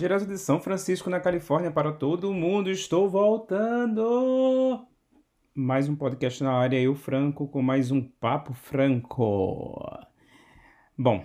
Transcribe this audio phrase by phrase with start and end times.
[0.00, 4.82] Direto de São Francisco, na Califórnia, para todo mundo, estou voltando!
[5.54, 9.78] Mais um podcast na área, eu, Franco, com mais um Papo Franco.
[10.96, 11.22] Bom,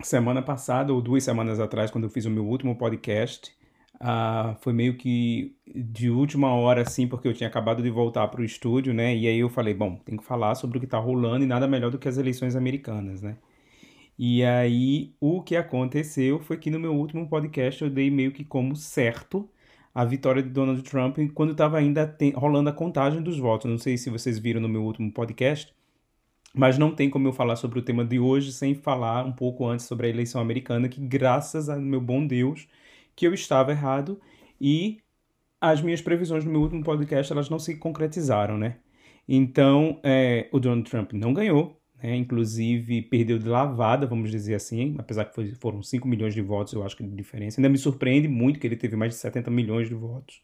[0.00, 3.50] semana passada, ou duas semanas atrás, quando eu fiz o meu último podcast,
[3.96, 8.40] uh, foi meio que de última hora, assim, porque eu tinha acabado de voltar para
[8.40, 9.16] o estúdio, né?
[9.16, 11.66] E aí eu falei, bom, tem que falar sobre o que está rolando e nada
[11.66, 13.36] melhor do que as eleições americanas, né?
[14.22, 18.44] E aí, o que aconteceu foi que no meu último podcast eu dei meio que
[18.44, 19.48] como certo
[19.94, 23.70] a vitória de Donald Trump quando estava ainda rolando a contagem dos votos.
[23.70, 25.74] Não sei se vocês viram no meu último podcast,
[26.54, 29.66] mas não tem como eu falar sobre o tema de hoje sem falar um pouco
[29.66, 32.68] antes sobre a eleição americana, que graças ao meu bom Deus
[33.16, 34.20] que eu estava errado
[34.60, 35.00] e
[35.58, 38.80] as minhas previsões no meu último podcast elas não se concretizaram, né?
[39.26, 42.16] Então, é, o Donald Trump não ganhou, né?
[42.16, 46.72] inclusive perdeu de lavada, vamos dizer assim, apesar que foi, foram 5 milhões de votos,
[46.72, 47.60] eu acho que de diferença.
[47.60, 50.42] Ainda me surpreende muito que ele teve mais de 70 milhões de votos.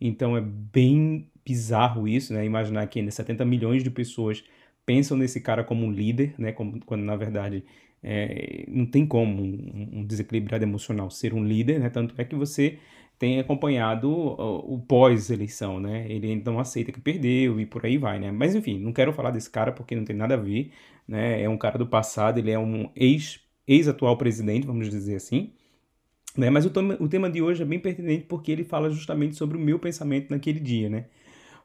[0.00, 2.44] Então é bem bizarro isso, né?
[2.44, 4.44] Imaginar que ainda 70 milhões de pessoas
[4.84, 6.52] pensam nesse cara como um líder, né?
[6.52, 7.64] Como, quando na verdade
[8.02, 11.90] é, não tem como um, um desequilibrado emocional ser um líder, né?
[11.90, 12.78] Tanto é que você
[13.18, 16.06] tem acompanhado o, o pós-eleição, né?
[16.10, 18.30] Ele então aceita que perdeu e por aí vai, né?
[18.30, 20.72] Mas enfim, não quero falar desse cara porque não tem nada a ver,
[21.08, 21.42] né?
[21.42, 25.52] É um cara do passado, ele é um ex, ex-atual presidente, vamos dizer assim.
[26.36, 26.50] Né?
[26.50, 29.56] Mas o, tema, o tema de hoje é bem pertinente porque ele fala justamente sobre
[29.56, 31.06] o meu pensamento naquele dia, né?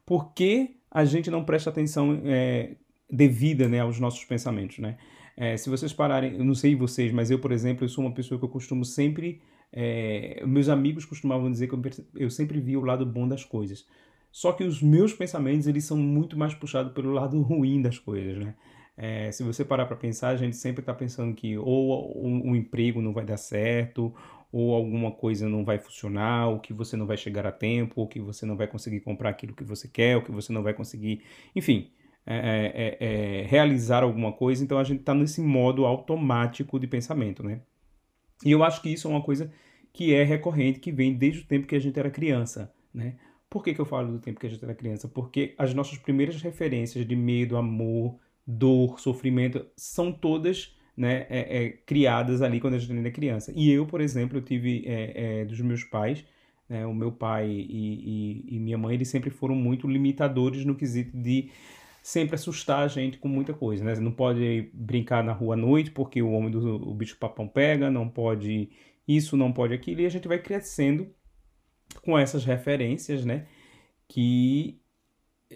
[0.05, 2.75] Por que a gente não presta atenção é,
[3.09, 4.97] devida né, aos nossos pensamentos, né?
[5.35, 8.13] É, se vocês pararem, eu não sei vocês, mas eu, por exemplo, eu sou uma
[8.13, 9.41] pessoa que eu costumo sempre
[9.73, 11.75] é, meus amigos costumavam dizer que
[12.15, 13.87] eu, sempre vi o lado bom das coisas.
[14.31, 18.37] Só que os meus pensamentos eles são muito mais puxados pelo lado ruim das coisas,
[18.37, 18.55] né?
[18.97, 22.55] É, se você parar para pensar, a gente sempre está pensando que ou um, um,
[22.55, 24.13] emprego não vai dar certo,
[24.51, 28.07] ou alguma coisa não vai funcionar, ou que você não vai chegar a tempo, ou
[28.07, 30.73] que você não vai conseguir comprar aquilo que você quer, ou que você não vai
[30.73, 31.23] conseguir,
[31.55, 31.89] enfim,
[32.25, 34.63] é, é, é, é realizar alguma coisa.
[34.63, 37.61] Então a gente está nesse modo automático de pensamento, né?
[38.43, 39.51] E eu acho que isso é uma coisa
[39.93, 43.15] que é recorrente, que vem desde o tempo que a gente era criança, né?
[43.49, 45.09] Por que, que eu falo do tempo que a gente era criança?
[45.09, 51.69] Porque as nossas primeiras referências de medo, amor, dor, sofrimento, são todas né, é, é,
[51.69, 53.51] criadas ali quando a gente ainda é criança.
[53.53, 56.23] E eu, por exemplo, eu tive é, é dos meus pais,
[56.69, 60.75] né, o meu pai e, e, e, minha mãe, eles sempre foram muito limitadores no
[60.75, 61.49] quesito de
[62.01, 63.93] sempre assustar a gente com muita coisa, né?
[63.93, 67.47] Você não pode brincar na rua à noite porque o homem do o bicho papão
[67.47, 68.69] pega, não pode
[69.07, 71.13] isso, não pode aquilo, e a gente vai crescendo
[72.03, 73.47] com essas referências, né?
[74.07, 74.79] Que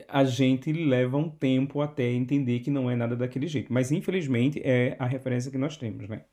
[0.07, 3.71] a gente leva um tempo até entender que não é nada daquele jeito.
[3.71, 6.25] Mas infelizmente é a referência que nós temos, né?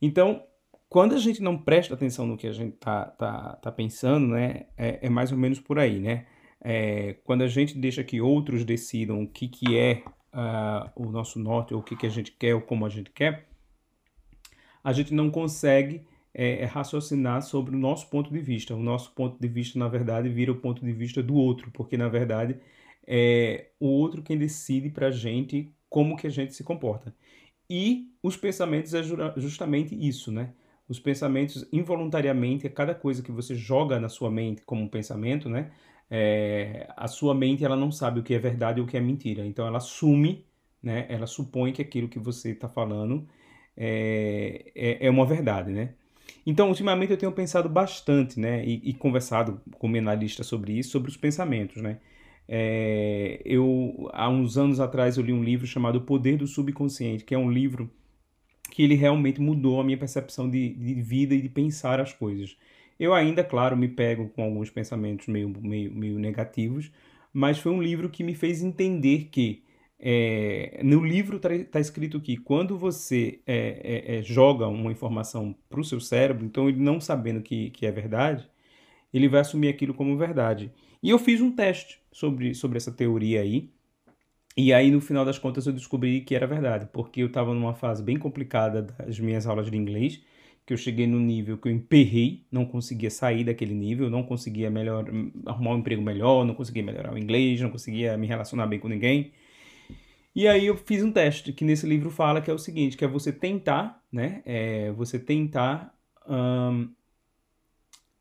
[0.00, 0.44] Então,
[0.88, 4.66] quando a gente não presta atenção no que a gente tá, tá, tá pensando, né?
[4.76, 6.26] É, é mais ou menos por aí, né?
[6.68, 10.02] É, quando a gente deixa que outros decidam o que, que é
[10.34, 13.08] uh, o nosso norte, ou o que, que a gente quer, ou como a gente
[13.12, 13.46] quer,
[14.82, 16.02] a gente não consegue
[16.34, 18.74] é, é raciocinar sobre o nosso ponto de vista.
[18.74, 21.96] O nosso ponto de vista, na verdade, vira o ponto de vista do outro, porque,
[21.96, 22.56] na verdade,
[23.06, 27.14] é o outro quem decide para a gente como que a gente se comporta.
[27.70, 29.04] E os pensamentos é
[29.36, 30.52] justamente isso, né?
[30.88, 35.48] Os pensamentos, involuntariamente, é cada coisa que você joga na sua mente como um pensamento,
[35.48, 35.70] né?
[36.10, 39.00] É, a sua mente ela não sabe o que é verdade e o que é
[39.00, 39.44] mentira.
[39.46, 40.44] Então ela assume,
[40.82, 41.06] né?
[41.08, 43.26] Ela supõe que aquilo que você está falando
[43.76, 45.94] é, é, é, uma verdade, né?
[46.46, 48.64] Então, ultimamente eu tenho pensado bastante, né?
[48.64, 51.98] E, e conversado com o analista sobre isso, sobre os pensamentos, né?
[52.48, 57.24] É, eu há uns anos atrás eu li um livro chamado O Poder do Subconsciente,
[57.24, 57.90] que é um livro
[58.70, 62.56] que ele realmente mudou a minha percepção de, de vida e de pensar as coisas.
[62.98, 66.90] Eu ainda, claro, me pego com alguns pensamentos meio, meio, meio negativos,
[67.32, 69.62] mas foi um livro que me fez entender que
[69.98, 75.54] é, no livro está tá escrito que quando você é, é, é joga uma informação
[75.68, 78.48] para o seu cérebro, então ele não sabendo que, que é verdade,
[79.12, 80.72] ele vai assumir aquilo como verdade.
[81.02, 83.70] E eu fiz um teste sobre, sobre essa teoria aí,
[84.56, 87.74] e aí no final das contas eu descobri que era verdade, porque eu estava numa
[87.74, 90.22] fase bem complicada das minhas aulas de inglês,
[90.66, 94.68] que eu cheguei no nível que eu emperrei, não conseguia sair daquele nível, não conseguia
[94.68, 95.06] melhor,
[95.46, 98.88] arrumar um emprego melhor, não conseguia melhorar o inglês, não conseguia me relacionar bem com
[98.88, 99.32] ninguém.
[100.34, 103.04] E aí eu fiz um teste que nesse livro fala que é o seguinte, que
[103.04, 104.42] é você tentar, né?
[104.44, 105.94] É você tentar,
[106.28, 106.90] um,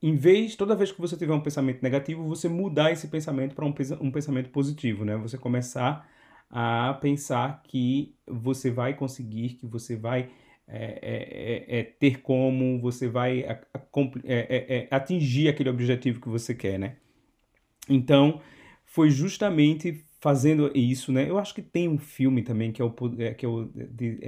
[0.02, 3.66] em vez, toda vez que você tiver um pensamento negativo, você mudar esse pensamento para
[3.66, 5.18] um, um pensamento positivo, né?
[5.18, 6.08] Você começar
[6.50, 10.30] a pensar que você vai conseguir, que você vai
[10.68, 13.82] é, é, é, é ter como, você vai a, a,
[14.26, 16.98] é, atingir aquele objetivo que você quer, né?
[17.90, 18.42] Então,
[18.86, 21.30] foi justamente fazendo isso, né?
[21.30, 22.92] Eu acho que tem um filme também que é o
[23.38, 24.20] que é o de,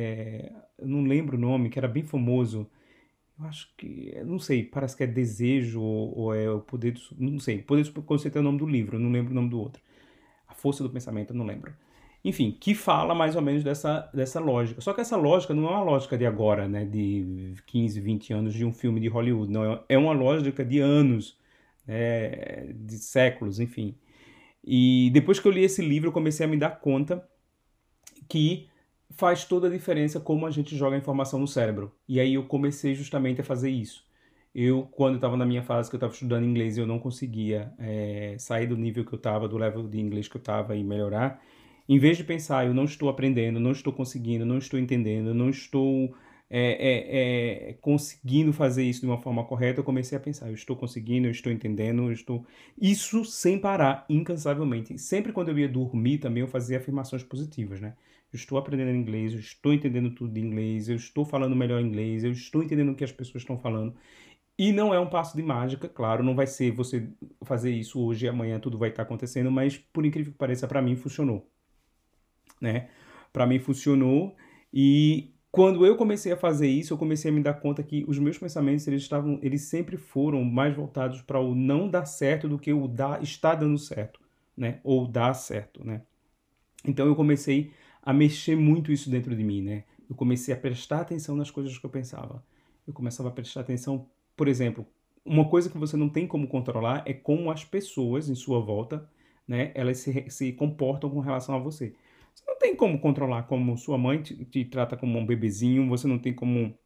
[0.80, 2.70] não lembro o nome, que era bem famoso.
[3.40, 7.02] Eu acho que, não sei, parece que é Desejo ou, ou é o Poder do,
[7.18, 9.60] não sei, Poder do Conceito é o nome do livro, não lembro o nome do
[9.60, 9.82] outro.
[10.48, 11.74] A Força do Pensamento, não lembro
[12.24, 14.82] enfim, que fala mais ou menos dessa, dessa lógica.
[14.82, 18.54] Só que essa lógica não é uma lógica de agora, né, de 15, 20 anos
[18.54, 21.38] de um filme de Hollywood, não, é, é uma lógica de anos,
[21.86, 23.96] né, de séculos, enfim.
[24.64, 27.26] E depois que eu li esse livro, eu comecei a me dar conta
[28.28, 28.68] que
[29.12, 31.94] faz toda a diferença como a gente joga a informação no cérebro.
[32.08, 34.06] E aí eu comecei justamente a fazer isso.
[34.54, 38.36] Eu, quando estava na minha fase que eu estava estudando inglês, eu não conseguia é,
[38.40, 41.42] sair do nível que eu estava, do level de inglês que eu estava e melhorar.
[41.88, 45.50] Em vez de pensar, eu não estou aprendendo, não estou conseguindo, não estou entendendo, não
[45.50, 46.14] estou
[46.50, 50.54] é, é, é, conseguindo fazer isso de uma forma correta, eu comecei a pensar, eu
[50.54, 52.46] estou conseguindo, eu estou entendendo, eu estou...
[52.80, 54.98] Isso sem parar, incansavelmente.
[54.98, 57.96] Sempre quando eu ia dormir também, eu fazia afirmações positivas, né?
[58.32, 62.24] Eu estou aprendendo inglês, eu estou entendendo tudo de inglês, eu estou falando melhor inglês,
[62.24, 63.96] eu estou entendendo o que as pessoas estão falando.
[64.58, 67.10] E não é um passo de mágica, claro, não vai ser você
[67.46, 70.82] fazer isso hoje e amanhã tudo vai estar acontecendo, mas por incrível que pareça, para
[70.82, 71.50] mim funcionou
[72.60, 72.90] né?
[73.32, 74.36] Para mim funcionou
[74.74, 78.20] e quando eu comecei a fazer isso, eu comecei a me dar conta que os
[78.20, 82.60] meus pensamentos eles estavam, eles sempre foram mais voltados para o não dar certo do
[82.60, 84.20] que o dar está dando certo,
[84.56, 84.80] né?
[84.84, 86.02] Ou dar certo, né?
[86.86, 87.72] Então eu comecei
[88.04, 89.84] a mexer muito isso dentro de mim, né?
[90.10, 92.44] Eu comecei a prestar atenção nas coisas que eu pensava.
[92.86, 94.86] Eu começava a prestar atenção, por exemplo,
[95.26, 99.10] uma coisa que você não tem como controlar é como as pessoas em sua volta,
[99.48, 101.94] né, elas se, se comportam com relação a você.
[102.38, 106.08] Você não tem como controlar como sua mãe te, te trata como um bebezinho, você
[106.08, 106.78] não tem como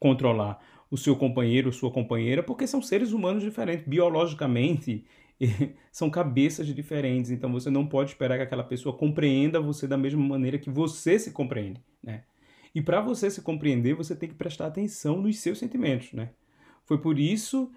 [0.00, 0.58] controlar
[0.90, 5.04] o seu companheiro, sua companheira, porque são seres humanos diferentes, biologicamente
[5.92, 10.26] são cabeças diferentes, então você não pode esperar que aquela pessoa compreenda você da mesma
[10.26, 12.24] maneira que você se compreende, né?
[12.74, 16.30] E para você se compreender, você tem que prestar atenção nos seus sentimentos, né?
[16.84, 17.70] Foi por isso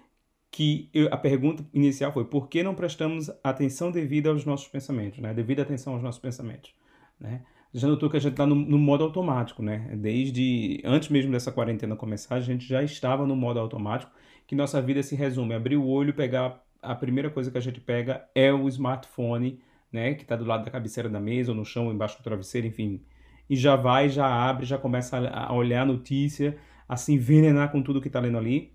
[0.50, 5.20] que eu, a pergunta inicial foi: por que não prestamos atenção devida aos nossos pensamentos,
[5.20, 5.32] né?
[5.32, 6.74] Devida atenção aos nossos pensamentos.
[7.20, 7.42] Né?
[7.72, 9.90] Já notou que a gente está no, no, modo automático, né?
[9.96, 14.10] Desde antes mesmo dessa quarentena começar, a gente já estava no modo automático,
[14.46, 17.80] que nossa vida se resume: abrir o olho, pegar a primeira coisa que a gente
[17.80, 19.60] pega é o smartphone,
[19.92, 20.14] né?
[20.14, 22.66] Que está do lado da cabeceira da mesa ou no chão, ou embaixo do travesseiro,
[22.66, 23.02] enfim.
[23.50, 26.56] E já vai, já abre, já começa a olhar a notícia,
[26.88, 28.72] a se envenenar com tudo que está lendo ali.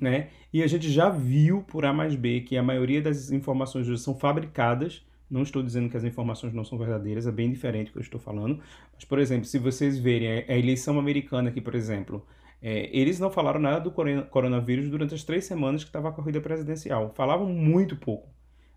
[0.00, 0.28] Né?
[0.52, 4.14] E a gente já viu por A mais B que a maioria das informações são
[4.14, 7.98] fabricadas não estou dizendo que as informações não são verdadeiras, é bem diferente do que
[7.98, 8.60] eu estou falando.
[8.94, 12.26] Mas, por exemplo, se vocês verem a eleição americana aqui, por exemplo,
[12.62, 16.40] é, eles não falaram nada do coronavírus durante as três semanas que estava a corrida
[16.40, 17.12] presidencial.
[17.14, 18.28] Falavam muito pouco.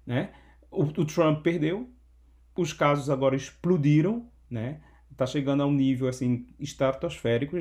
[0.05, 0.31] Né?
[0.71, 1.89] O, o Trump perdeu,
[2.55, 4.81] os casos agora explodiram, né?
[5.11, 7.57] Está chegando a um nível assim estratosférico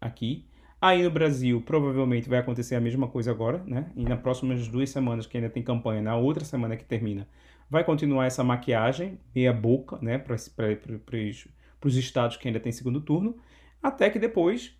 [0.00, 0.46] aqui.
[0.80, 3.90] Aí no Brasil, provavelmente vai acontecer a mesma coisa agora, né?
[3.94, 7.28] E nas próximas duas semanas que ainda tem campanha, na outra semana que termina,
[7.72, 13.38] Vai continuar essa maquiagem, meia boca, né, para os estados que ainda tem segundo turno,
[13.82, 14.76] até que depois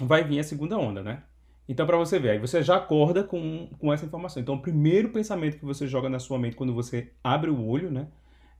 [0.00, 1.22] vai vir a segunda onda, né?
[1.68, 4.42] Então, para você ver, aí você já acorda com, com essa informação.
[4.42, 7.88] Então, o primeiro pensamento que você joga na sua mente quando você abre o olho,
[7.88, 8.08] né?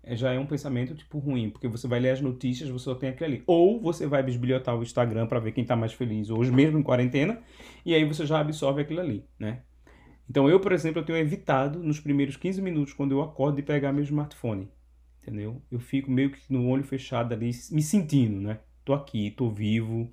[0.04, 2.94] É, já é um pensamento tipo ruim, porque você vai ler as notícias, você só
[2.94, 3.42] tem aquilo ali.
[3.44, 6.82] Ou você vai bisbilhotar o Instagram para ver quem está mais feliz hoje, mesmo em
[6.84, 7.40] quarentena,
[7.84, 9.62] e aí você já absorve aquilo ali, né?
[10.32, 13.62] Então eu, por exemplo, eu tenho evitado nos primeiros 15 minutos quando eu acordo de
[13.62, 14.66] pegar meu smartphone,
[15.20, 15.60] entendeu?
[15.70, 18.58] Eu fico meio que no olho fechado ali, me sentindo, né?
[18.82, 20.10] Tô aqui, tô vivo,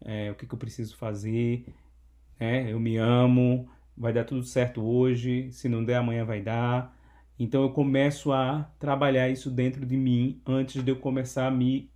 [0.00, 1.64] é, o que, que eu preciso fazer,
[2.40, 2.72] né?
[2.72, 6.92] Eu me amo, vai dar tudo certo hoje, se não der amanhã vai dar.
[7.38, 11.88] Então eu começo a trabalhar isso dentro de mim antes de eu começar a me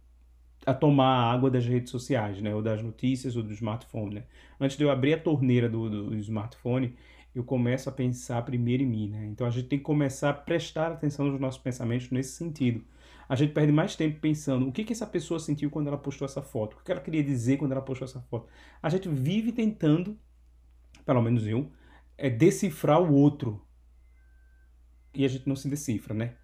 [0.64, 2.54] a tomar a água das redes sociais, né?
[2.54, 4.24] Ou das notícias ou do smartphone, né?
[4.60, 6.94] Antes de eu abrir a torneira do, do smartphone,
[7.36, 9.26] eu começo a pensar primeiro em mim, né?
[9.26, 12.82] Então a gente tem que começar a prestar atenção nos nossos pensamentos nesse sentido.
[13.28, 16.24] A gente perde mais tempo pensando o que, que essa pessoa sentiu quando ela postou
[16.24, 18.48] essa foto, o que ela queria dizer quando ela postou essa foto.
[18.82, 20.18] A gente vive tentando,
[21.04, 21.70] pelo menos eu,
[22.16, 23.62] é decifrar o outro.
[25.12, 26.36] E a gente não se decifra, né?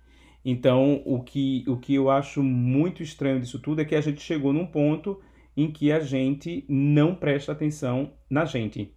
[0.45, 4.21] Então, o que, o que eu acho muito estranho disso tudo é que a gente
[4.21, 5.23] chegou num ponto
[5.57, 8.95] em que a gente não presta atenção na gente,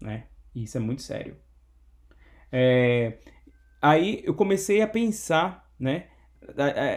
[0.00, 0.28] né?
[0.54, 1.36] E isso é muito sério.
[2.50, 3.18] É,
[3.80, 6.06] aí eu comecei a pensar, né,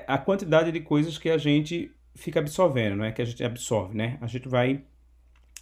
[0.08, 3.12] a, a, quantidade de coisas que a gente fica absorvendo, né?
[3.12, 4.18] Que a gente absorve, né?
[4.22, 4.84] A gente vai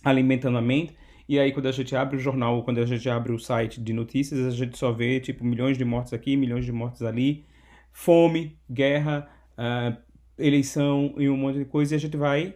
[0.04, 0.96] alimentando a mente
[1.28, 3.94] e aí quando a gente abre o jornal, quando a gente abre o site de
[3.94, 7.46] notícias, a gente só vê tipo milhões de mortes aqui, milhões de mortes ali,
[7.92, 9.98] fome, guerra, uh,
[10.38, 12.56] eleição e um monte de coisa e a gente vai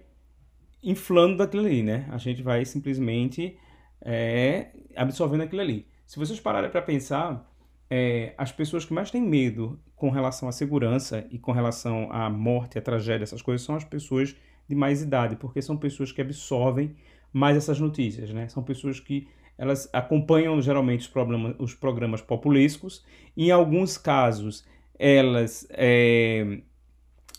[0.84, 2.08] inflando daquilo ali, né?
[2.12, 3.58] A gente vai simplesmente
[4.02, 5.88] é, absorvendo aquilo ali.
[6.06, 7.50] Se vocês pararem para pensar,
[7.90, 12.30] é, as pessoas que mais têm medo com relação à segurança e com relação à
[12.30, 14.36] morte, à tragédia, essas coisas, são as pessoas
[14.68, 16.96] de mais idade, porque são pessoas que absorvem
[17.32, 18.48] mais essas notícias, né?
[18.50, 19.28] São pessoas que
[19.58, 23.04] elas acompanham geralmente os, problemas, os programas populísticos.
[23.36, 24.66] Em alguns casos,
[25.00, 26.60] elas é,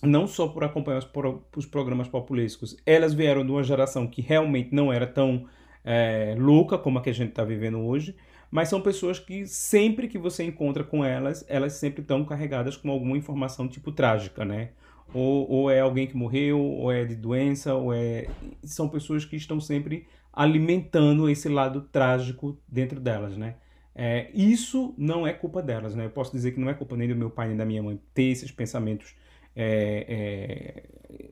[0.03, 1.09] não só por acompanhar os,
[1.57, 5.47] os programas populísticos, elas vieram de uma geração que realmente não era tão
[5.91, 8.15] é, louca como a que a gente está vivendo hoje,
[8.51, 12.91] mas são pessoas que sempre que você encontra com elas, elas sempre estão carregadas com
[12.91, 14.73] alguma informação tipo trágica, né?
[15.15, 18.29] Ou, ou é alguém que morreu, ou é de doença, ou é.
[18.63, 23.57] São pessoas que estão sempre alimentando esse lado trágico dentro delas, né?
[23.95, 26.05] É, isso não é culpa delas, né?
[26.05, 27.99] Eu posso dizer que não é culpa nem do meu pai nem da minha mãe
[28.13, 29.17] ter esses pensamentos
[29.57, 31.29] é, é,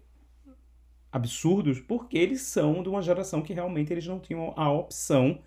[1.16, 5.38] absurdos, porque eles são de uma geração que realmente eles não tinham a opção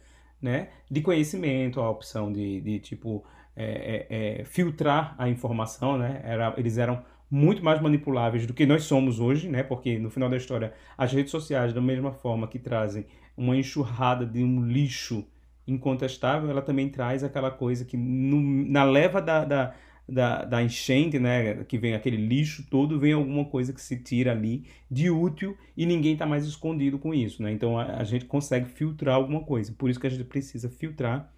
[0.42, 3.24] né, de conhecimento, a opção de, de tipo,
[3.56, 6.22] é, é, é, filtrar a informação, né?
[6.24, 9.62] Era, eles eram muito mais manipuláveis do que nós somos hoje, né?
[9.62, 13.06] Porque no final da história, as redes sociais, da mesma forma que trazem
[13.38, 15.26] uma enxurrada de um lixo
[15.68, 19.76] incontestável, ela também traz aquela coisa que no, na leva da, da
[20.10, 24.32] da, da enchente, né, que vem aquele lixo todo, vem alguma coisa que se tira
[24.32, 27.52] ali de útil e ninguém está mais escondido com isso, né?
[27.52, 29.74] Então a, a, gente consegue filtrar alguma coisa.
[29.78, 31.32] Por isso que a gente precisa filtrar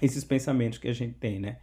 [0.00, 1.58] esses pensamentos que a gente tem, né?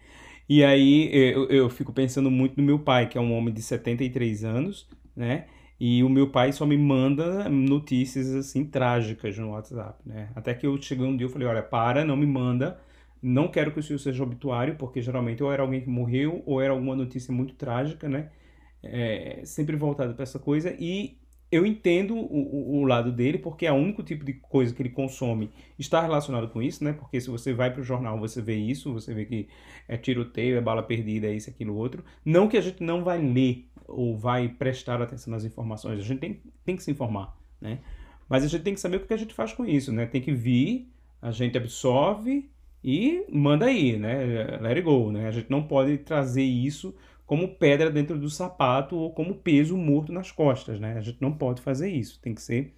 [0.48, 3.62] E aí eu, eu fico pensando muito no meu pai, que é um homem de
[3.62, 5.46] 73 anos, né?
[5.79, 10.29] E o meu pai só me manda notícias assim trágicas no WhatsApp, né?
[10.36, 12.79] Até que eu cheguei um dia e falei, olha, para, não me manda
[13.27, 16.62] não quero que o seu seja obituário, porque geralmente ou era alguém que morreu ou
[16.62, 18.29] era alguma notícia muito trágica, né?
[18.81, 20.75] É, sempre voltado para essa coisa.
[20.79, 21.17] E
[21.51, 24.89] eu entendo o, o, lado dele, porque é o único tipo de coisa que ele
[24.89, 26.93] consome está relacionado com isso, né?
[26.93, 29.48] Porque se você vai para o jornal, você vê isso, você vê que
[29.88, 32.03] é tiroteio, é bala perdida, é isso, aquilo, outro.
[32.24, 36.19] Não que a gente não vai ler ou vai prestar atenção nas informações, a gente
[36.19, 37.79] tem, tem que se informar, né?
[38.27, 40.05] Mas a gente tem que saber o que a gente faz com isso, né?
[40.05, 40.91] Tem que vir,
[41.22, 42.50] a gente absorve,
[42.89, 44.58] e manda aí, né?
[44.62, 45.27] Let it go, né?
[45.27, 50.13] A gente não pode trazer isso como pedra dentro do sapato ou como peso morto
[50.13, 50.98] nas costas, né?
[50.98, 52.17] A gente não pode fazer isso.
[52.22, 52.74] Tem que ser,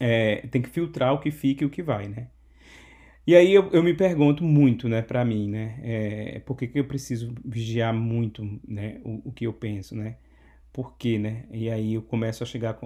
[0.00, 2.26] é, tem que filtrar o que fica e o que vai, né?
[3.24, 5.78] E aí eu, eu me pergunto muito, né, para mim, né?
[5.84, 10.16] É, por que, que eu preciso vigiar muito, né, o, o que eu penso, né?
[10.72, 11.44] Por quê, né?
[11.52, 12.76] E aí eu começo a chegar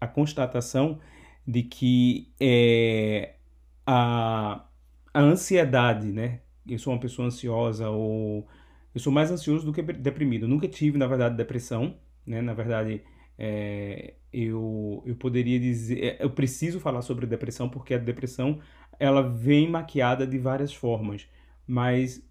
[0.00, 0.98] a, constatação
[1.46, 3.34] de que é,
[3.86, 4.66] a
[5.16, 6.40] a ansiedade, né?
[6.68, 8.46] Eu sou uma pessoa ansiosa ou
[8.94, 10.44] eu sou mais ansioso do que deprimido.
[10.44, 12.42] Eu nunca tive, na verdade, depressão, né?
[12.42, 13.02] Na verdade,
[13.38, 18.60] é, eu, eu poderia dizer, é, eu preciso falar sobre depressão porque a depressão
[19.00, 21.26] ela vem maquiada de várias formas,
[21.66, 22.22] mas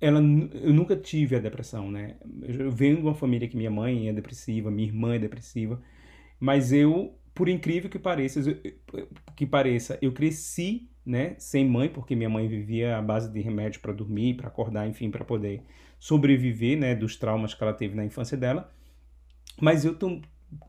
[0.00, 2.16] ela, eu nunca tive a depressão, né?
[2.42, 5.80] Eu venho de uma família que minha mãe é depressiva, minha irmã é depressiva,
[6.40, 8.40] mas eu, por incrível que pareça,
[9.36, 13.80] que pareça, eu cresci né, sem mãe, porque minha mãe vivia à base de remédio
[13.80, 15.62] para dormir, para acordar, enfim, para poder
[15.98, 18.72] sobreviver, né, dos traumas que ela teve na infância dela.
[19.60, 19.96] Mas eu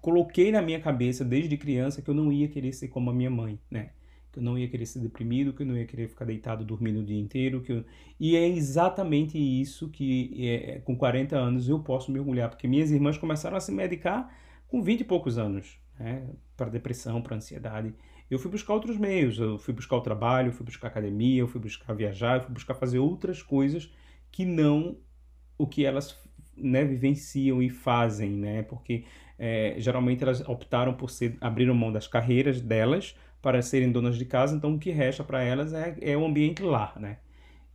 [0.02, 3.30] coloquei na minha cabeça desde criança que eu não ia querer ser como a minha
[3.30, 3.92] mãe, né?
[4.32, 7.00] Que eu não ia querer ser deprimido, que eu não ia querer ficar deitado dormindo
[7.00, 7.86] o dia inteiro, que eu...
[8.20, 12.92] e é exatamente isso que é, com 40 anos eu posso me orgulhar, porque minhas
[12.92, 14.30] irmãs começaram a se medicar
[14.68, 16.28] com 20 e poucos anos, né,
[16.58, 17.94] para depressão, para ansiedade
[18.30, 19.38] eu fui buscar outros meios.
[19.38, 22.54] Eu fui buscar o trabalho, eu fui buscar academia, eu fui buscar viajar, eu fui
[22.54, 23.92] buscar fazer outras coisas
[24.32, 24.98] que não
[25.58, 26.18] o que elas
[26.58, 28.64] né, vivenciam e fazem, né?
[28.64, 29.06] Porque
[29.38, 34.26] é, geralmente elas optaram por ser, abriram mão das carreiras delas para serem donas de
[34.26, 37.20] casa, então o que resta para elas é, é o ambiente lá, né?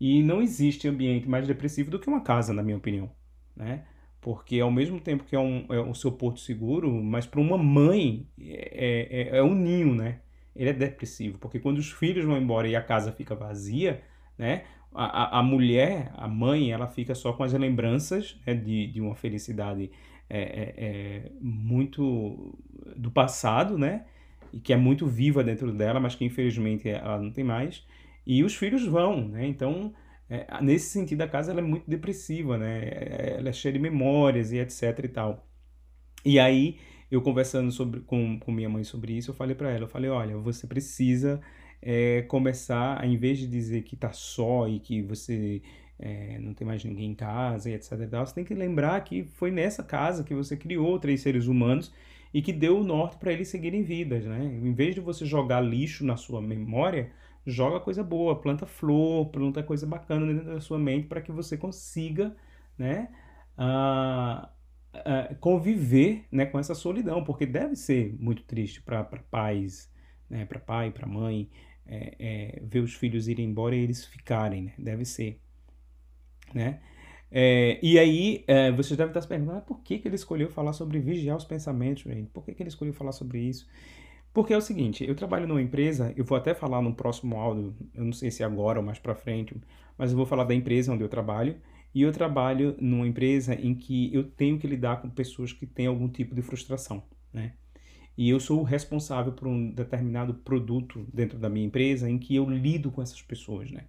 [0.01, 3.11] E não existe ambiente mais depressivo do que uma casa, na minha opinião,
[3.55, 3.85] né?
[4.21, 7.57] Porque ao mesmo tempo que é, um, é o seu porto seguro, mas para uma
[7.57, 10.21] mãe é, é, é um ninho, né?
[10.55, 14.03] Ele é depressivo, porque quando os filhos vão embora e a casa fica vazia,
[14.37, 19.01] né, a, a mulher, a mãe, ela fica só com as lembranças né, de, de
[19.01, 19.91] uma felicidade
[20.29, 22.59] é, é, é, muito
[22.97, 24.05] do passado, né,
[24.53, 27.87] e que é muito viva dentro dela, mas que infelizmente ela não tem mais,
[28.27, 29.95] e os filhos vão, né, então
[30.29, 34.53] é, nesse sentido a casa ela é muito depressiva, né, ela é cheia de memórias
[34.53, 35.47] e etc e tal.
[36.25, 36.79] E aí
[37.11, 40.11] eu conversando sobre, com, com minha mãe sobre isso, eu falei para ela, eu falei,
[40.11, 41.41] olha, você precisa
[41.83, 45.63] é, começar, em vez de dizer que tá só e que você
[45.99, 49.01] é, não tem mais ninguém em casa e etc e tal, você tem que lembrar
[49.03, 51.93] que foi nessa casa que você criou três seres humanos
[52.33, 54.45] e que deu o norte para eles seguirem vidas, né?
[54.45, 57.11] Em vez de você jogar lixo na sua memória,
[57.45, 61.57] joga coisa boa, planta flor, planta coisa bacana dentro da sua mente para que você
[61.57, 62.35] consiga,
[62.79, 63.09] né,
[63.59, 64.49] uh,
[65.41, 69.91] conviver, né, com essa solidão, porque deve ser muito triste para pais,
[70.29, 71.49] né, para pai, para mãe,
[71.91, 74.73] é, é, ver os filhos irem embora e eles ficarem, né?
[74.79, 75.41] Deve ser,
[76.55, 76.81] né?
[77.33, 80.49] É, e aí, é, você deve estar se perguntando, ah, por que, que ele escolheu
[80.51, 82.31] falar sobre vigiar os pensamentos, gente?
[82.31, 83.69] Por que, que ele escolheu falar sobre isso?
[84.33, 87.75] Porque é o seguinte, eu trabalho numa empresa, eu vou até falar no próximo áudio,
[87.95, 89.57] eu não sei se é agora ou mais para frente,
[89.99, 91.57] mas eu vou falar da empresa onde eu trabalho,
[91.95, 95.87] e eu trabalho numa empresa em que eu tenho que lidar com pessoas que têm
[95.87, 97.55] algum tipo de frustração, né?
[98.17, 102.37] E eu sou o responsável por um determinado produto dentro da minha empresa em que
[102.37, 103.87] eu lido com essas pessoas, né?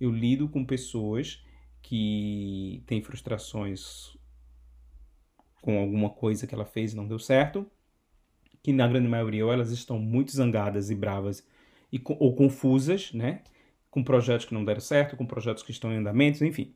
[0.00, 1.44] Eu lido com pessoas
[1.82, 4.16] que têm frustrações
[5.60, 7.66] com alguma coisa que ela fez e não deu certo,
[8.62, 11.46] que na grande maioria ou elas estão muito zangadas e bravas
[11.92, 13.42] e, ou confusas, né?
[13.90, 16.74] Com projetos que não deram certo, com projetos que estão em andamento, enfim.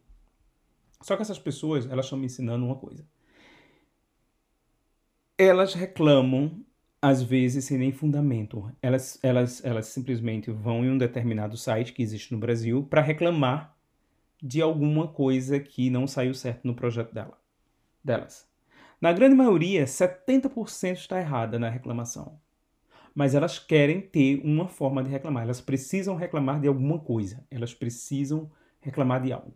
[1.06, 3.06] Só que essas pessoas, elas estão me ensinando uma coisa.
[5.38, 6.64] Elas reclamam,
[7.00, 8.68] às vezes, sem nem fundamento.
[8.82, 13.72] Elas, elas, elas simplesmente vão em um determinado site que existe no Brasil para reclamar
[14.42, 17.38] de alguma coisa que não saiu certo no projeto dela,
[18.02, 18.44] delas.
[19.00, 22.36] Na grande maioria, 70% está errada na reclamação.
[23.14, 25.44] Mas elas querem ter uma forma de reclamar.
[25.44, 27.46] Elas precisam reclamar de alguma coisa.
[27.48, 29.54] Elas precisam reclamar de algo.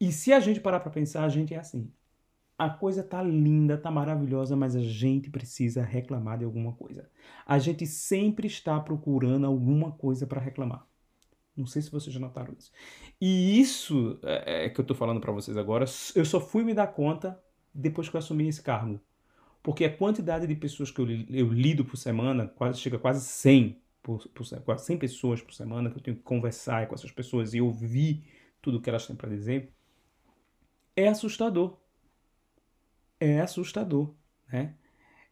[0.00, 1.92] E se a gente parar para pensar, a gente é assim.
[2.58, 7.08] A coisa tá linda, tá maravilhosa, mas a gente precisa reclamar de alguma coisa.
[7.46, 10.86] A gente sempre está procurando alguma coisa para reclamar.
[11.56, 12.70] Não sei se vocês já notaram isso.
[13.20, 15.84] E isso é, é que eu estou falando para vocês agora,
[16.14, 17.38] eu só fui me dar conta
[17.74, 19.00] depois que eu assumi esse cargo.
[19.62, 23.22] Porque a quantidade de pessoas que eu, eu lido por semana, quase chega a quase
[23.22, 27.10] 100, por, por, quase 100 pessoas por semana que eu tenho que conversar com essas
[27.10, 28.24] pessoas e ouvir
[28.62, 29.72] tudo que elas têm para dizer,
[30.96, 31.76] é assustador.
[33.18, 34.14] É assustador,
[34.50, 34.74] né?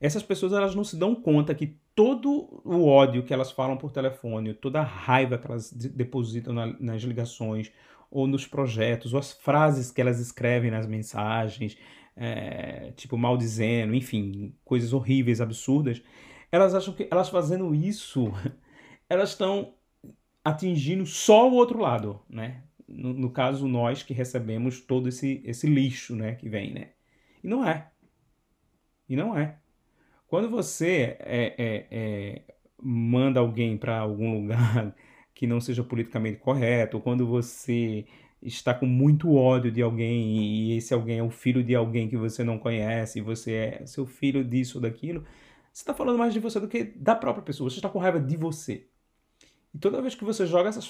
[0.00, 3.90] Essas pessoas elas não se dão conta que todo o ódio que elas falam por
[3.90, 7.72] telefone, toda a raiva que elas depositam na, nas ligações
[8.10, 11.76] ou nos projetos, ou as frases que elas escrevem nas mensagens,
[12.16, 16.02] é, tipo maldizendo, enfim, coisas horríveis, absurdas,
[16.50, 18.32] elas acham que elas fazendo isso,
[19.10, 19.74] elas estão
[20.44, 22.62] atingindo só o outro lado, né?
[22.88, 26.90] No, no, caso, nós que recebemos todo esse, esse lixo, né, que vem, né?
[27.42, 27.90] E não é.
[29.08, 29.58] E não é.
[30.26, 32.42] Quando você é, é, é,
[32.82, 34.94] manda alguém para algum lugar
[35.34, 38.06] que não seja politicamente correto, quando você
[38.42, 42.16] está com muito ódio de alguém e esse alguém é o filho de alguém que
[42.16, 45.24] você não conhece, e você é seu filho disso ou daquilo,
[45.72, 47.70] você está falando mais de você do que da própria pessoa.
[47.70, 48.86] Você está com raiva de você.
[49.74, 50.88] E toda vez que você joga essas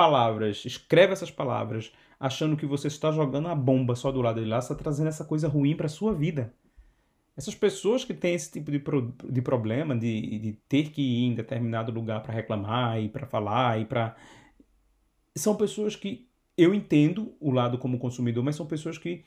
[0.00, 4.48] palavras, escreve essas palavras, achando que você está jogando a bomba só do lado de
[4.48, 6.54] lá, está trazendo essa coisa ruim para sua vida.
[7.36, 11.26] Essas pessoas que têm esse tipo de, pro, de problema, de, de ter que ir
[11.26, 14.16] em determinado lugar para reclamar e para falar e para.
[15.36, 19.26] São pessoas que eu entendo o lado como consumidor, mas são pessoas que,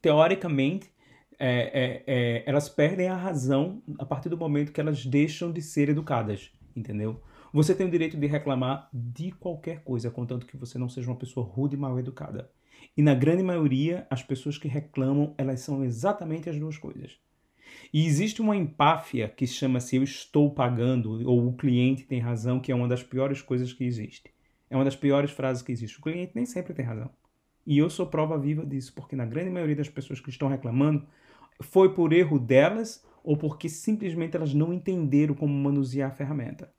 [0.00, 0.90] teoricamente,
[1.38, 5.60] é, é, é, elas perdem a razão a partir do momento que elas deixam de
[5.60, 7.22] ser educadas, entendeu?
[7.52, 11.16] Você tem o direito de reclamar de qualquer coisa, contanto que você não seja uma
[11.16, 12.50] pessoa rude e mal educada.
[12.96, 17.18] E na grande maioria, as pessoas que reclamam, elas são exatamente as duas coisas.
[17.92, 22.70] E existe uma empáfia que chama-se eu estou pagando ou o cliente tem razão, que
[22.70, 24.30] é uma das piores coisas que existe.
[24.68, 25.98] É uma das piores frases que existe.
[25.98, 27.10] O cliente nem sempre tem razão.
[27.66, 31.06] E eu sou prova viva disso, porque na grande maioria das pessoas que estão reclamando,
[31.60, 36.72] foi por erro delas ou porque simplesmente elas não entenderam como manusear a ferramenta.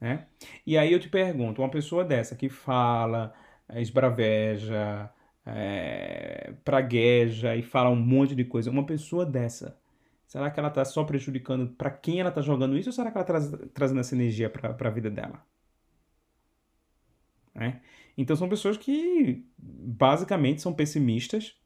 [0.00, 0.26] Né?
[0.66, 3.34] E aí eu te pergunto, uma pessoa dessa que fala,
[3.68, 5.10] é, esbraveja,
[5.44, 8.70] é, pragueja e fala um monte de coisa.
[8.70, 9.78] Uma pessoa dessa,
[10.26, 13.18] será que ela está só prejudicando para quem ela está jogando isso ou será que
[13.18, 15.42] ela está trazendo essa energia para a vida dela?
[17.54, 17.80] Né?
[18.16, 21.56] Então são pessoas que basicamente são pessimistas,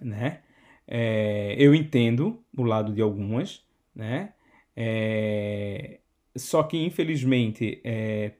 [0.00, 0.42] né?
[0.86, 4.34] É, eu entendo o lado de algumas, né?
[4.74, 5.99] É,
[6.36, 8.32] só que infelizmente, é,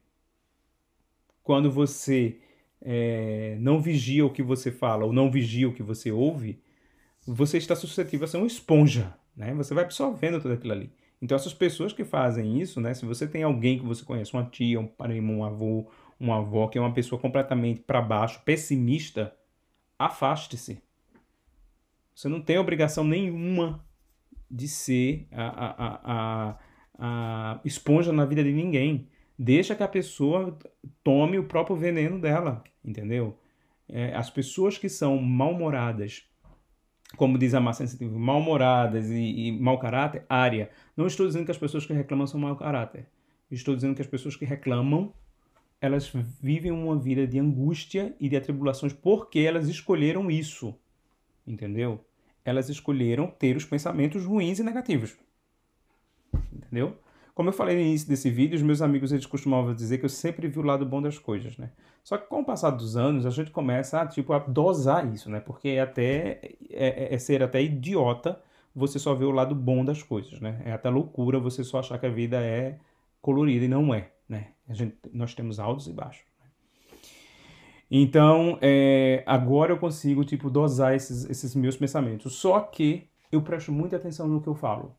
[1.43, 2.39] quando você
[2.81, 6.61] é, não vigia o que você fala ou não vigia o que você ouve,
[7.27, 9.55] você está suscetível a ser uma esponja, né?
[9.55, 10.91] Você vai absorvendo tudo aquilo ali.
[11.21, 12.95] Então essas pessoas que fazem isso, né?
[12.95, 15.87] Se você tem alguém que você conhece, uma tia, um primo, um avô,
[16.19, 19.35] uma avó, que é uma pessoa completamente para baixo, pessimista,
[19.99, 20.83] afaste-se.
[22.15, 23.85] Você não tem obrigação nenhuma
[24.51, 26.59] de ser a, a, a, a,
[27.65, 29.09] esponja na vida de ninguém.
[29.39, 30.59] Deixa que a pessoa
[31.03, 33.39] tome o próprio veneno dela, entendeu?
[33.89, 36.25] É, as pessoas que são mal-humoradas,
[37.17, 40.71] como diz a massa sensitiva, mal-humoradas e, e mau caráter, área.
[40.97, 43.07] Não estou dizendo que as pessoas que reclamam são mau caráter.
[43.51, 45.13] Estou dizendo que as pessoas que reclamam,
[45.81, 50.75] elas vivem uma vida de angústia e de atribulações porque elas escolheram isso.
[51.47, 52.05] Entendeu?
[52.45, 55.17] Elas escolheram ter os pensamentos ruins e negativos.
[56.53, 56.97] Entendeu?
[57.35, 60.11] Como eu falei no início desse vídeo, os meus amigos eles costumavam dizer que eu
[60.11, 61.71] sempre vi o lado bom das coisas, né?
[62.03, 65.31] Só que com o passar dos anos, a gente começa a, tipo, a dosar isso,
[65.31, 65.41] né?
[65.41, 68.41] Porque é até é, é, é ser até idiota
[68.75, 70.61] você só ver o lado bom das coisas, né?
[70.65, 72.79] É até loucura você só achar que a vida é
[73.21, 74.49] colorida e não é, né?
[74.69, 76.25] A gente, nós temos altos e baixos.
[76.39, 76.51] Né?
[77.91, 82.35] Então, é, agora eu consigo, tipo, dosar esses, esses meus pensamentos.
[82.35, 84.95] Só que eu presto muita atenção no que eu falo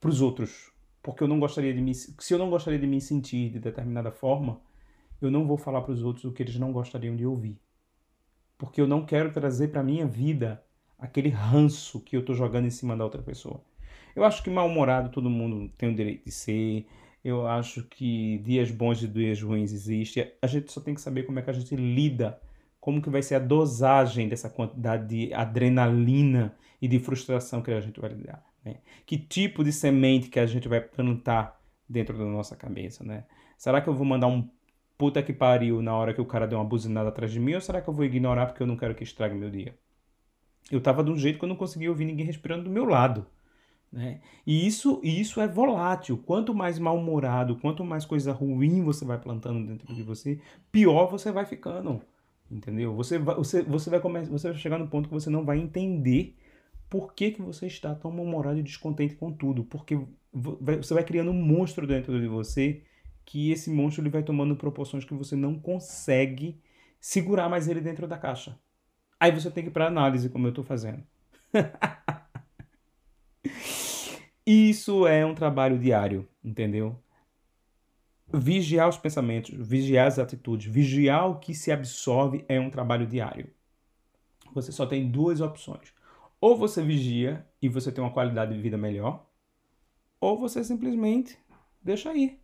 [0.00, 0.70] para os outros,
[1.08, 4.12] porque eu não gostaria de me, se eu não gostaria de me sentir de determinada
[4.12, 4.60] forma,
[5.22, 7.58] eu não vou falar para os outros o que eles não gostariam de ouvir.
[8.58, 10.62] Porque eu não quero trazer para minha vida
[10.98, 13.64] aquele ranço que eu estou jogando em cima da outra pessoa.
[14.14, 16.86] Eu acho que mal-humorado todo mundo tem o direito de ser.
[17.24, 20.30] Eu acho que dias bons e dias ruins existem.
[20.42, 22.38] A gente só tem que saber como é que a gente lida,
[22.78, 27.80] como que vai ser a dosagem dessa quantidade de adrenalina e de frustração que a
[27.80, 28.44] gente vai lidar.
[28.68, 28.76] Né?
[29.06, 33.24] Que tipo de semente que a gente vai plantar dentro da nossa cabeça, né?
[33.56, 34.48] Será que eu vou mandar um
[34.96, 37.60] puta que pariu na hora que o cara deu uma buzinada atrás de mim ou
[37.60, 39.76] será que eu vou ignorar porque eu não quero que estrague meu dia?
[40.70, 43.26] Eu tava de um jeito que eu não conseguia ouvir ninguém respirando do meu lado.
[43.90, 44.20] Né?
[44.46, 46.18] E isso, isso é volátil.
[46.18, 50.38] Quanto mais mal-humorado, quanto mais coisa ruim você vai plantando dentro de você,
[50.70, 52.02] pior você vai ficando.
[52.50, 52.94] Entendeu?
[52.94, 55.58] Você vai, você, você vai, começar, você vai chegar no ponto que você não vai
[55.58, 56.36] entender
[56.88, 59.64] por que, que você está tão mal-humorado e descontente com tudo.
[59.64, 59.98] Porque
[60.32, 62.82] você vai criando um monstro dentro de você
[63.24, 66.60] que esse monstro ele vai tomando proporções que você não consegue
[67.00, 68.58] segurar mais ele dentro da caixa.
[69.20, 71.02] Aí você tem que ir para análise, como eu estou fazendo.
[74.46, 76.98] Isso é um trabalho diário, entendeu?
[78.32, 83.50] Vigiar os pensamentos, vigiar as atitudes, vigiar o que se absorve é um trabalho diário.
[84.54, 85.92] Você só tem duas opções.
[86.40, 89.26] Ou você vigia e você tem uma qualidade de vida melhor,
[90.20, 91.38] ou você simplesmente
[91.82, 92.40] deixa ir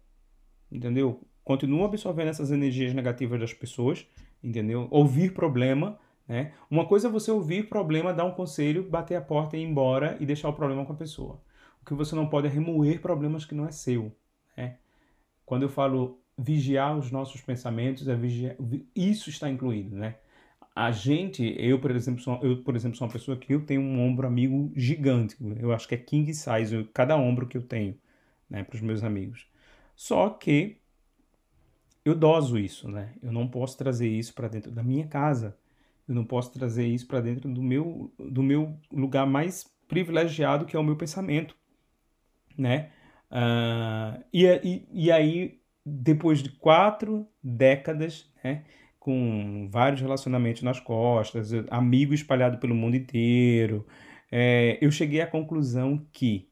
[0.74, 1.20] entendeu?
[1.44, 4.07] Continua absorvendo essas energias negativas das pessoas,
[4.42, 4.88] entendeu?
[4.90, 6.52] Ouvir problema, né?
[6.70, 10.16] Uma coisa é você ouvir problema, dar um conselho, bater a porta e ir embora
[10.20, 11.40] e deixar o problema com a pessoa.
[11.80, 14.11] O que você não pode é remoer problemas que não é seu,
[14.57, 14.78] né?
[15.44, 18.57] Quando eu falo vigiar os nossos pensamentos, é vigiar,
[18.96, 20.16] isso está incluído, né?
[20.74, 23.80] A gente, eu por exemplo, sou, eu por exemplo sou uma pessoa que eu tenho
[23.80, 25.37] um ombro amigo gigante.
[25.60, 27.96] Eu acho que é king size cada ombro que eu tenho,
[28.50, 29.46] né, para os meus amigos.
[29.94, 30.78] Só que
[32.04, 33.14] eu doso isso, né?
[33.22, 35.56] Eu não posso trazer isso para dentro da minha casa.
[36.06, 40.76] Eu não posso trazer isso para dentro do meu, do meu lugar mais privilegiado, que
[40.76, 41.56] é o meu pensamento,
[42.56, 42.90] né?
[43.30, 48.64] Uh, e, e, e aí, depois de quatro décadas, né?
[49.05, 53.87] Com vários relacionamentos nas costas, amigo espalhado pelo mundo inteiro,
[54.33, 56.49] é, eu cheguei à conclusão que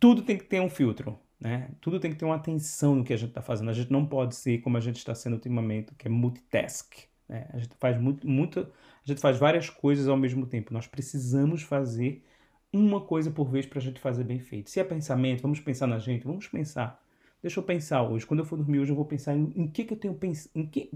[0.00, 1.16] tudo tem que ter um filtro.
[1.38, 1.70] Né?
[1.80, 3.70] Tudo tem que ter uma atenção no que a gente está fazendo.
[3.70, 6.94] A gente não pode ser como a gente está sendo ultimamente, que é multitask.
[7.28, 7.46] Né?
[7.52, 10.74] A gente faz muito, muito, a gente faz várias coisas ao mesmo tempo.
[10.74, 12.24] Nós precisamos fazer
[12.72, 14.68] uma coisa por vez para a gente fazer bem feito.
[14.68, 17.00] Se é pensamento, vamos pensar na gente, vamos pensar.
[17.42, 18.26] Deixa eu pensar hoje.
[18.26, 20.52] Quando eu for dormir hoje, eu vou pensar em, em que, que eu tenho pensado,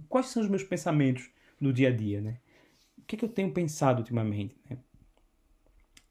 [0.09, 1.30] quais são os meus pensamentos
[1.61, 2.38] no dia a dia, né?
[2.98, 4.78] O que, que eu tenho pensado ultimamente, né?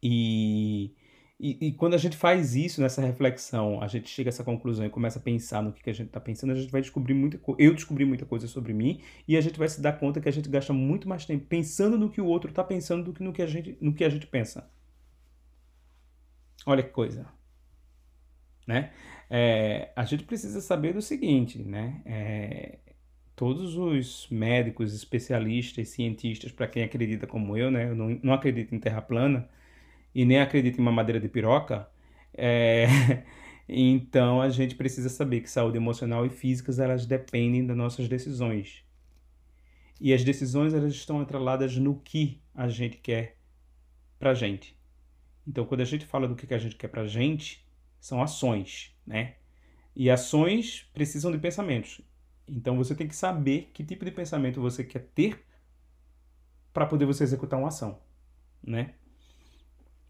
[0.01, 0.93] E
[1.39, 4.85] e, e, quando a gente faz isso nessa reflexão, a gente chega a essa conclusão
[4.85, 7.13] e começa a pensar no que, que a gente está pensando, a gente vai descobrir
[7.13, 7.61] muita coisa.
[7.61, 10.31] Eu descobri muita coisa sobre mim e a gente vai se dar conta que a
[10.31, 13.33] gente gasta muito mais tempo pensando no que o outro está pensando do que no
[13.33, 14.69] que a gente, no que a gente pensa.
[16.65, 17.27] Olha que coisa.
[18.65, 18.93] Né?
[19.35, 22.03] É, a gente precisa saber do seguinte, né?
[22.05, 22.77] É,
[23.35, 27.89] todos os médicos, especialistas, cientistas, para quem acredita como eu, né?
[27.89, 29.49] Eu não, não acredito em terra plana
[30.13, 31.89] e nem acredita em mamadeira de piroca,
[32.35, 32.85] é...
[33.67, 38.83] então a gente precisa saber que saúde emocional e físicas elas dependem das nossas decisões.
[39.99, 43.37] E as decisões elas estão atreladas no que a gente quer
[44.19, 44.77] pra gente.
[45.47, 47.67] Então, quando a gente fala do que a gente quer pra gente,
[47.99, 49.35] são ações, né?
[49.95, 52.01] E ações precisam de pensamentos.
[52.47, 55.43] Então, você tem que saber que tipo de pensamento você quer ter
[56.73, 57.99] para poder você executar uma ação,
[58.63, 58.95] né?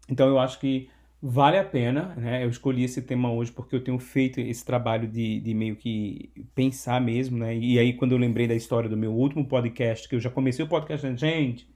[0.08, 2.44] Então, eu acho que vale a pena, né?
[2.44, 6.30] Eu escolhi esse tema hoje porque eu tenho feito esse trabalho de, de meio que
[6.54, 7.56] pensar mesmo, né?
[7.56, 10.64] E aí, quando eu lembrei da história do meu último podcast, que eu já comecei
[10.64, 11.73] o podcast, gente,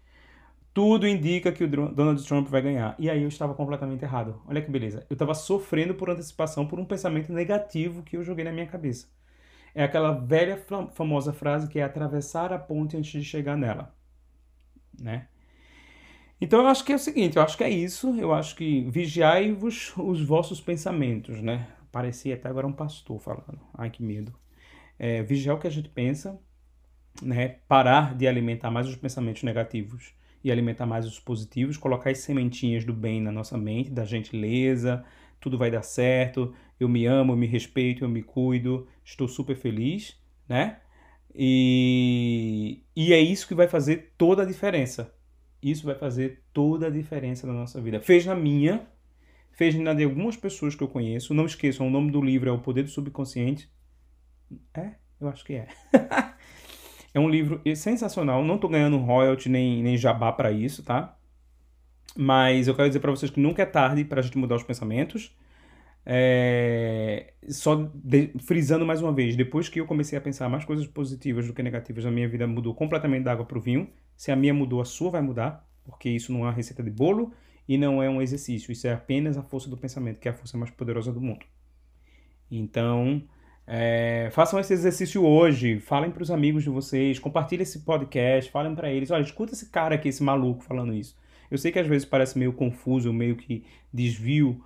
[0.78, 2.94] tudo indica que o Donald Trump vai ganhar.
[3.00, 4.40] E aí eu estava completamente errado.
[4.46, 5.04] Olha que beleza.
[5.10, 9.08] Eu estava sofrendo por antecipação por um pensamento negativo que eu joguei na minha cabeça.
[9.74, 10.56] É aquela velha
[10.92, 13.92] famosa frase que é atravessar a ponte antes de chegar nela,
[14.96, 15.26] né?
[16.40, 18.88] Então eu acho que é o seguinte, eu acho que é isso, eu acho que
[18.88, 21.66] vigiai-vos os vossos pensamentos, né?
[21.90, 23.58] Parecia até agora um pastor falando.
[23.74, 24.32] Ai, que medo.
[24.96, 26.40] É, vigiar o que a gente pensa,
[27.20, 27.56] né?
[27.66, 32.85] Parar de alimentar mais os pensamentos negativos e alimentar mais os positivos, colocar as sementinhas
[32.85, 35.05] do bem na nossa mente, da gentileza,
[35.40, 39.57] tudo vai dar certo, eu me amo, eu me respeito, eu me cuido, estou super
[39.57, 40.16] feliz,
[40.48, 40.79] né?
[41.35, 45.14] E, e é isso que vai fazer toda a diferença.
[45.62, 48.01] Isso vai fazer toda a diferença na nossa vida.
[48.01, 48.87] Fez na minha,
[49.53, 51.35] fez na de algumas pessoas que eu conheço.
[51.35, 53.70] Não esqueçam, o nome do livro é O Poder do Subconsciente.
[54.74, 54.94] É?
[55.20, 55.68] Eu acho que é.
[57.18, 58.44] É um livro sensacional.
[58.44, 61.18] Não tô ganhando royalty nem, nem jabá para isso, tá?
[62.16, 64.62] Mas eu quero dizer para vocês que nunca é tarde para a gente mudar os
[64.62, 65.37] pensamentos.
[66.07, 67.35] É...
[67.48, 68.33] Só de...
[68.38, 71.61] frisando mais uma vez, depois que eu comecei a pensar mais coisas positivas do que
[71.61, 73.90] negativas, a minha vida mudou completamente da água para o vinho.
[74.16, 76.90] Se a minha mudou, a sua vai mudar, porque isso não é uma receita de
[76.90, 77.33] bolo
[77.68, 78.70] e não é um exercício.
[78.70, 81.44] Isso é apenas a força do pensamento, que é a força mais poderosa do mundo.
[82.48, 83.24] Então,
[83.70, 88.74] é, façam esse exercício hoje, falem para os amigos de vocês, compartilhem esse podcast, falem
[88.74, 91.14] para eles, olha, escuta esse cara aqui, esse maluco falando isso.
[91.50, 94.64] Eu sei que às vezes parece meio confuso, meio que desvio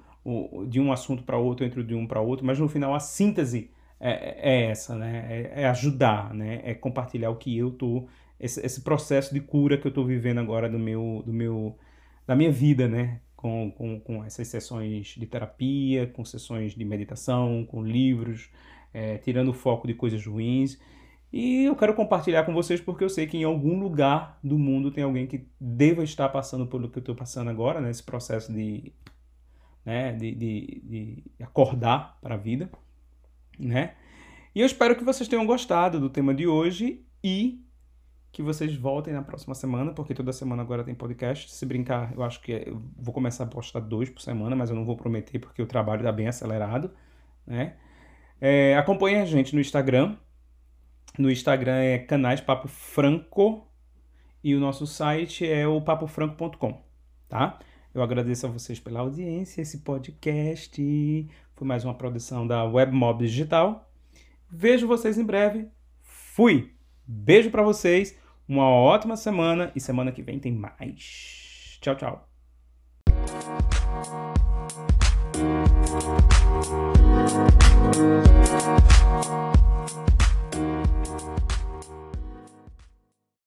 [0.68, 3.70] de um assunto para outro, entre de um para outro, mas no final a síntese
[3.98, 5.26] é, é essa, né?
[5.28, 6.60] É, é, ajudar, né?
[6.62, 8.06] É compartilhar o que eu tô,
[8.38, 11.76] esse, esse processo de cura que eu estou vivendo agora do meu, do meu,
[12.24, 13.18] da minha vida, né?
[13.36, 18.48] Com, com, com essas sessões de terapia, com sessões de meditação, com livros,
[18.92, 20.78] é, tirando o foco de coisas ruins.
[21.32, 24.90] E eu quero compartilhar com vocês porque eu sei que em algum lugar do mundo
[24.90, 28.52] tem alguém que deva estar passando pelo que eu estou passando agora, nesse né, processo
[28.52, 28.92] de,
[29.84, 32.70] né, de, de, de acordar para a vida,
[33.58, 33.94] né?
[34.54, 37.64] E eu espero que vocês tenham gostado do tema de hoje e
[38.30, 41.50] que vocês voltem na próxima semana, porque toda semana agora tem podcast.
[41.50, 44.68] Se brincar, eu acho que é, eu vou começar a postar dois por semana, mas
[44.68, 46.90] eu não vou prometer porque o trabalho está bem acelerado,
[47.46, 47.76] né?
[48.44, 50.16] É, acompanhe a gente no Instagram.
[51.16, 53.68] No Instagram é canais Papo Franco
[54.42, 56.82] e o nosso site é o papofranco.com,
[57.28, 57.60] tá?
[57.94, 61.30] Eu agradeço a vocês pela audiência, esse podcast.
[61.54, 63.88] Foi mais uma produção da Webmob Digital.
[64.50, 65.68] Vejo vocês em breve.
[66.00, 66.72] Fui.
[67.06, 68.18] Beijo para vocês.
[68.48, 71.78] Uma ótima semana e semana que vem tem mais.
[71.80, 72.31] Tchau, tchau.